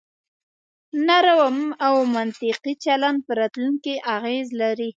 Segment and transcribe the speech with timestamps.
[1.07, 4.89] نرم او منطقي چلن په راتلونکي اغیز لري.